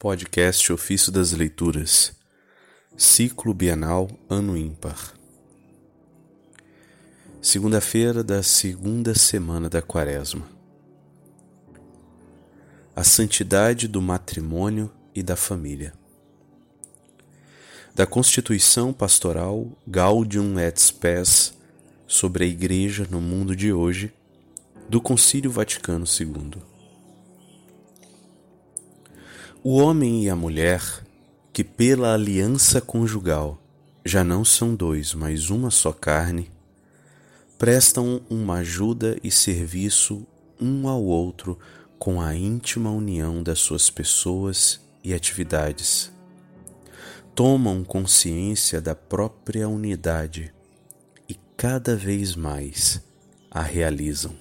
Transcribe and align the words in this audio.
Podcast 0.00 0.72
Ofício 0.72 1.10
das 1.10 1.32
Leituras, 1.32 2.12
Ciclo 2.96 3.52
Bienal 3.52 4.08
Ano 4.30 4.56
Ímpar. 4.56 5.12
Segunda-feira 7.42 8.22
da 8.22 8.40
segunda 8.40 9.12
semana 9.16 9.68
da 9.68 9.82
Quaresma. 9.82 10.48
A 12.94 13.02
santidade 13.02 13.88
do 13.88 14.00
matrimônio 14.00 14.88
e 15.12 15.20
da 15.20 15.34
família. 15.34 15.92
Da 17.92 18.06
Constituição 18.06 18.92
Pastoral 18.92 19.66
Gaudium 19.84 20.60
et 20.60 20.78
Spes 20.80 21.54
sobre 22.06 22.44
a 22.44 22.46
Igreja 22.46 23.04
no 23.10 23.20
mundo 23.20 23.56
de 23.56 23.72
hoje, 23.72 24.14
do 24.88 25.00
Concílio 25.00 25.50
Vaticano 25.50 26.04
II. 26.06 26.77
O 29.70 29.76
homem 29.76 30.24
e 30.24 30.30
a 30.30 30.34
mulher, 30.34 30.82
que 31.52 31.62
pela 31.62 32.14
aliança 32.14 32.80
conjugal 32.80 33.62
já 34.02 34.24
não 34.24 34.42
são 34.42 34.74
dois, 34.74 35.12
mas 35.12 35.50
uma 35.50 35.70
só 35.70 35.92
carne, 35.92 36.50
prestam 37.58 38.22
uma 38.30 38.60
ajuda 38.60 39.18
e 39.22 39.30
serviço 39.30 40.26
um 40.58 40.88
ao 40.88 41.04
outro 41.04 41.58
com 41.98 42.18
a 42.18 42.34
íntima 42.34 42.90
união 42.90 43.42
das 43.42 43.58
suas 43.58 43.90
pessoas 43.90 44.80
e 45.04 45.12
atividades. 45.12 46.10
Tomam 47.34 47.84
consciência 47.84 48.80
da 48.80 48.94
própria 48.94 49.68
unidade 49.68 50.50
e 51.28 51.34
cada 51.58 51.94
vez 51.94 52.34
mais 52.34 53.02
a 53.50 53.60
realizam. 53.60 54.34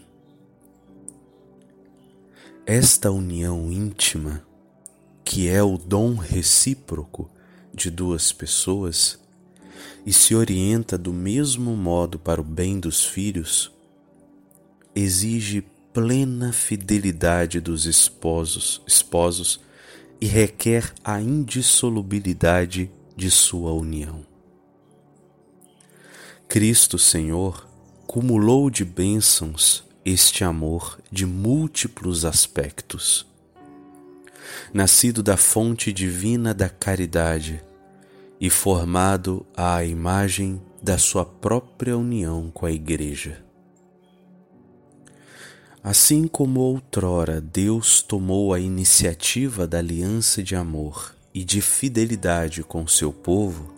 Esta 2.66 3.12
união 3.12 3.70
íntima 3.70 4.47
que 5.28 5.50
é 5.50 5.62
o 5.62 5.78
dom 5.78 6.16
recíproco 6.16 7.30
de 7.74 7.92
duas 7.92 8.32
pessoas 8.32 9.20
e 10.06 10.14
se 10.14 10.34
orienta 10.34 10.98
do 10.98 11.12
mesmo 11.12 11.76
modo 11.76 12.18
para 12.18 12.40
o 12.40 12.44
bem 12.46 12.80
dos 12.80 13.04
filhos, 13.04 13.70
exige 14.96 15.66
plena 15.92 16.54
fidelidade 16.54 17.60
dos 17.60 17.86
esposos, 17.86 18.82
esposos 18.88 19.60
e 20.22 20.26
requer 20.26 20.94
a 21.04 21.20
indissolubilidade 21.22 22.90
de 23.14 23.30
sua 23.30 23.74
união. 23.74 24.26
Cristo 26.48 26.98
Senhor 26.98 27.68
cumulou 28.08 28.70
de 28.70 28.86
bênçãos 28.86 29.84
este 30.06 30.46
amor 30.46 30.98
de 31.12 31.26
múltiplos 31.26 32.24
aspectos 32.24 33.28
nascido 34.74 35.24
da 35.24 35.38
fonte 35.38 35.92
divina 35.92 36.54
da 36.54 36.70
caridade 36.70 37.64
e 38.40 38.50
formado 38.50 39.46
à 39.56 39.84
imagem 39.84 40.62
da 40.82 40.98
sua 40.98 41.26
própria 41.26 41.98
união 41.98 42.52
com 42.54 42.66
a 42.66 42.72
Igreja. 42.72 43.44
Assim 45.84 46.28
como 46.28 46.60
outrora 46.60 47.40
Deus 47.40 48.02
tomou 48.02 48.54
a 48.54 48.60
iniciativa 48.60 49.66
da 49.66 49.78
aliança 49.78 50.44
de 50.44 50.56
amor 50.56 51.16
e 51.34 51.44
de 51.44 51.62
fidelidade 51.62 52.64
com 52.64 52.86
seu 52.88 53.14
povo, 53.14 53.74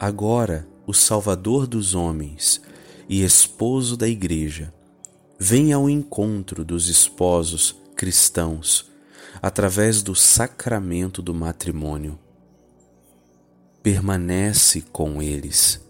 agora 0.00 0.66
o 0.86 0.94
Salvador 0.94 1.66
dos 1.66 1.94
homens 1.94 2.60
e 3.08 3.22
esposo 3.22 3.96
da 3.96 4.08
Igreja 4.08 4.72
vem 5.38 5.72
ao 5.72 5.88
encontro 5.88 6.64
dos 6.64 6.88
esposos 6.88 7.76
cristãos 7.94 8.90
através 9.40 10.02
do 10.02 10.14
sacramento 10.14 11.22
do 11.22 11.34
matrimônio. 11.34 12.18
Permanece 13.82 14.82
com 14.82 15.22
eles, 15.22 15.80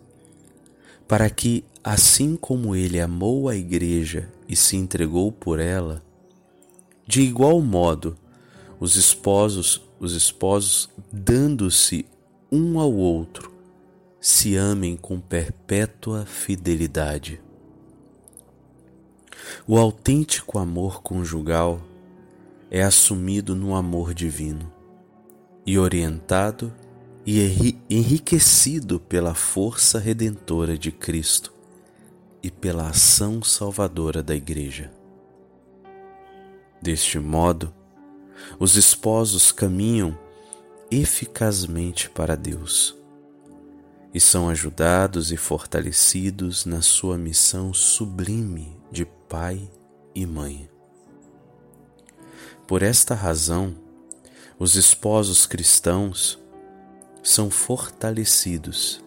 para 1.06 1.28
que, 1.30 1.64
assim 1.82 2.36
como 2.36 2.76
ele 2.76 3.00
amou 3.00 3.48
a 3.48 3.56
Igreja 3.56 4.30
e 4.48 4.54
se 4.54 4.76
entregou 4.76 5.32
por 5.32 5.58
ela, 5.58 6.02
de 7.06 7.22
igual 7.22 7.60
modo 7.60 8.16
os 8.78 8.96
esposos, 8.96 9.82
os 9.98 10.12
esposos 10.12 10.90
dando-se 11.10 12.06
um 12.52 12.78
ao 12.78 12.92
outro, 12.92 13.52
se 14.20 14.56
amem 14.56 14.96
com 14.96 15.18
perpétua 15.18 16.26
fidelidade. 16.26 17.40
O 19.66 19.78
autêntico 19.78 20.58
amor 20.58 21.02
conjugal 21.02 21.80
é 22.70 22.82
assumido 22.82 23.54
no 23.54 23.74
amor 23.74 24.12
divino 24.12 24.72
e 25.64 25.78
orientado 25.78 26.72
e 27.26 27.76
enriquecido 27.90 28.98
pela 28.98 29.34
força 29.34 29.98
redentora 29.98 30.78
de 30.78 30.90
Cristo 30.90 31.52
e 32.42 32.50
pela 32.50 32.88
ação 32.88 33.42
salvadora 33.42 34.22
da 34.22 34.34
Igreja. 34.34 34.90
Deste 36.80 37.18
modo, 37.18 37.74
os 38.58 38.76
esposos 38.76 39.52
caminham 39.52 40.16
eficazmente 40.90 42.08
para 42.08 42.36
Deus 42.36 42.96
e 44.14 44.20
são 44.20 44.48
ajudados 44.48 45.30
e 45.32 45.36
fortalecidos 45.36 46.64
na 46.64 46.80
sua 46.80 47.18
missão 47.18 47.74
sublime 47.74 48.74
de 48.90 49.04
pai 49.04 49.70
e 50.14 50.24
mãe. 50.24 50.68
Por 52.68 52.82
esta 52.82 53.14
razão, 53.14 53.74
os 54.58 54.74
esposos 54.74 55.46
cristãos 55.46 56.38
são 57.22 57.48
fortalecidos 57.48 59.02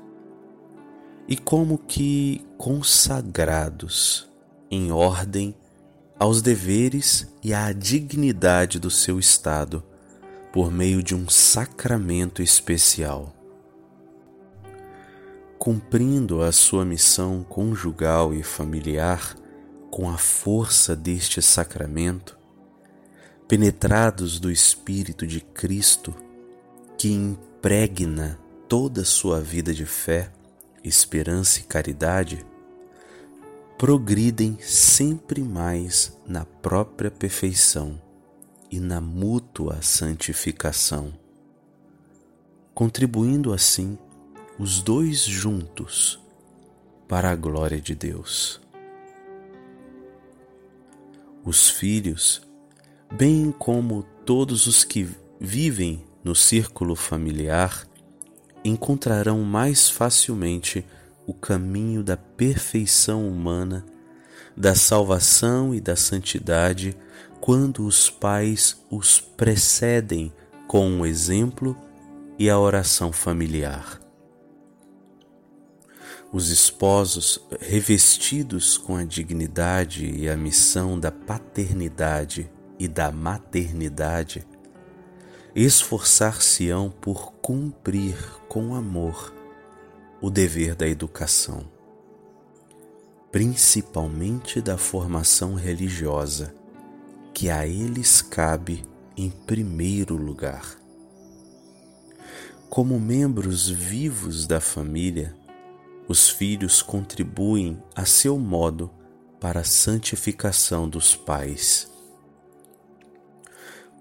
e 1.28 1.38
como 1.38 1.78
que 1.78 2.44
consagrados 2.58 4.28
em 4.72 4.92
ordem 4.92 5.56
aos 6.18 6.42
deveres 6.42 7.28
e 7.44 7.54
à 7.54 7.72
dignidade 7.72 8.80
do 8.80 8.90
seu 8.90 9.20
estado 9.20 9.84
por 10.52 10.72
meio 10.72 11.04
de 11.04 11.14
um 11.14 11.30
sacramento 11.30 12.42
especial. 12.42 13.32
Cumprindo 15.60 16.42
a 16.42 16.52
sua 16.52 16.84
missão 16.84 17.44
conjugal 17.48 18.34
e 18.34 18.42
familiar 18.42 19.36
com 19.92 20.10
a 20.10 20.18
força 20.18 20.96
deste 20.96 21.44
sacramento, 21.44 22.41
penetrados 23.52 24.40
do 24.40 24.50
Espírito 24.50 25.28
de 25.28 25.42
Cristo, 25.42 26.16
que 26.98 27.12
impregna 27.12 28.40
toda 28.66 29.02
a 29.02 29.06
sua 29.06 29.42
vida 29.42 29.74
de 29.74 29.86
fé, 29.86 30.32
esperança 30.82 31.60
e 31.60 31.64
caridade, 31.64 32.46
progridem 33.78 34.58
sempre 34.62 35.44
mais 35.44 36.18
na 36.26 36.46
própria 36.46 37.12
perfeição 37.12 38.02
e 38.72 38.80
na 38.80 39.02
mútua 39.02 39.82
santificação, 39.82 41.14
contribuindo 42.74 43.52
assim 43.52 44.00
os 44.58 44.82
dois 44.82 45.26
juntos 45.26 46.22
para 47.06 47.30
a 47.30 47.36
glória 47.36 47.82
de 47.82 47.96
Deus. 47.96 48.62
Os 51.44 51.70
filhos 51.70 52.50
bem 53.12 53.52
como 53.52 54.04
todos 54.26 54.68
os 54.68 54.84
que 54.84 55.08
vivem 55.40 56.04
no 56.24 56.34
círculo 56.34 56.96
familiar, 56.96 57.86
encontrarão 58.64 59.42
mais 59.44 59.90
facilmente 59.90 60.86
o 61.26 61.34
caminho 61.34 62.04
da 62.04 62.16
perfeição 62.16 63.28
humana, 63.28 63.86
da 64.56 64.76
salvação 64.76 65.74
e 65.74 65.82
da 65.82 65.96
santidade 65.96 66.96
quando 67.40 67.86
os 67.86 68.10
pais 68.10 68.78
os 68.90 69.20
precedem 69.20 70.32
com 70.68 71.02
o 71.02 71.06
exemplo 71.06 71.76
e 72.38 72.50
a 72.50 72.60
oração 72.60 73.12
familiar. 73.12 74.00
Os 76.32 76.50
esposos, 76.50 77.42
revestidos 77.60 78.78
com 78.78 78.96
a 78.96 79.04
dignidade 79.04 80.06
e 80.06 80.30
a 80.30 80.38
missão 80.38 80.98
da 80.98 81.12
paternidade 81.12 82.50
e 82.82 82.88
da 82.88 83.12
maternidade, 83.12 84.44
esforçar-se-ão 85.54 86.90
por 86.90 87.32
cumprir 87.34 88.18
com 88.50 88.74
amor 88.74 89.32
o 90.20 90.32
dever 90.32 90.74
da 90.74 90.88
educação, 90.88 91.64
principalmente 93.32 94.60
da 94.60 94.80
formação 94.80 95.54
religiosa, 95.54 96.56
que 97.36 97.52
a 97.52 97.68
eles 97.68 98.20
cabe 98.20 98.84
em 99.16 99.30
primeiro 99.30 100.16
lugar. 100.16 100.76
Como 102.68 103.00
membros 103.00 103.70
vivos 103.70 104.48
da 104.48 104.60
família, 104.60 105.36
os 106.08 106.32
filhos 106.32 106.82
contribuem 106.82 107.80
a 107.96 108.06
seu 108.06 108.40
modo 108.40 108.90
para 109.40 109.60
a 109.60 109.64
santificação 109.64 110.90
dos 110.90 111.16
pais 111.16 111.91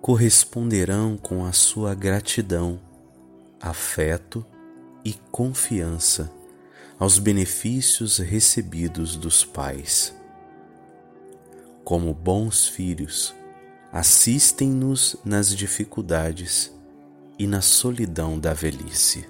corresponderão 0.01 1.19
com 1.19 1.45
a 1.45 1.53
sua 1.53 1.95
gratidão, 1.95 2.81
afeto 3.61 4.45
e 5.05 5.13
confiança 5.31 6.33
aos 6.99 7.19
benefícios 7.19 8.19
recebidos 8.19 9.17
dos 9.17 9.45
pais. 9.45 10.15
Como 11.85 12.15
bons 12.15 12.67
filhos, 12.67 13.35
assistem-nos 13.93 15.17
nas 15.25 15.55
dificuldades 15.55 16.73
e 17.39 17.47
na 17.47 17.61
solidão 17.61 18.39
da 18.39 18.55
velhice. 18.55 19.27